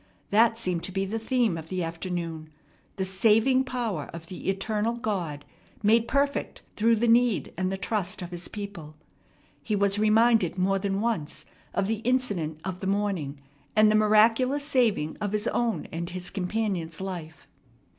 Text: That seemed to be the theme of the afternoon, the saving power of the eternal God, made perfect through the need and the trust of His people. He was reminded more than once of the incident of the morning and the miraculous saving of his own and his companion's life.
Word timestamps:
That 0.31 0.57
seemed 0.57 0.81
to 0.85 0.91
be 0.91 1.05
the 1.05 1.19
theme 1.19 1.59
of 1.59 1.69
the 1.69 1.83
afternoon, 1.83 2.49
the 2.95 3.05
saving 3.05 3.65
power 3.65 4.05
of 4.11 4.25
the 4.29 4.49
eternal 4.49 4.95
God, 4.95 5.45
made 5.83 6.07
perfect 6.07 6.63
through 6.75 6.95
the 6.95 7.07
need 7.07 7.53
and 7.55 7.71
the 7.71 7.77
trust 7.77 8.23
of 8.23 8.31
His 8.31 8.47
people. 8.47 8.95
He 9.61 9.75
was 9.75 9.99
reminded 9.99 10.57
more 10.57 10.79
than 10.79 11.01
once 11.01 11.45
of 11.75 11.85
the 11.85 11.97
incident 11.97 12.59
of 12.65 12.79
the 12.79 12.87
morning 12.87 13.41
and 13.75 13.91
the 13.91 13.95
miraculous 13.95 14.63
saving 14.63 15.17
of 15.21 15.33
his 15.33 15.47
own 15.49 15.87
and 15.91 16.09
his 16.09 16.31
companion's 16.31 16.99
life. 16.99 17.47